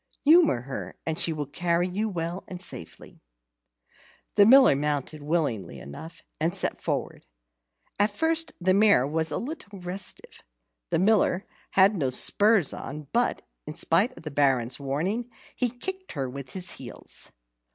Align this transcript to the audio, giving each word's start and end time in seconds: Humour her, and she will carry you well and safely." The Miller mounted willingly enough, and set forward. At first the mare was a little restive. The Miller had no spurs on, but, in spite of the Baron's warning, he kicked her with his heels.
Humour 0.23 0.61
her, 0.61 0.95
and 1.05 1.19
she 1.19 1.31
will 1.31 1.45
carry 1.45 1.87
you 1.87 2.09
well 2.09 2.43
and 2.47 2.59
safely." 2.59 3.21
The 4.33 4.47
Miller 4.47 4.75
mounted 4.75 5.21
willingly 5.21 5.77
enough, 5.77 6.23
and 6.39 6.55
set 6.55 6.81
forward. 6.81 7.27
At 7.99 8.09
first 8.09 8.51
the 8.59 8.73
mare 8.73 9.05
was 9.05 9.29
a 9.29 9.37
little 9.37 9.77
restive. 9.79 10.41
The 10.89 10.97
Miller 10.97 11.45
had 11.73 11.93
no 11.95 12.09
spurs 12.09 12.73
on, 12.73 13.09
but, 13.13 13.43
in 13.67 13.75
spite 13.75 14.17
of 14.17 14.23
the 14.23 14.31
Baron's 14.31 14.79
warning, 14.79 15.29
he 15.55 15.69
kicked 15.69 16.13
her 16.13 16.27
with 16.27 16.53
his 16.53 16.71
heels. 16.71 17.31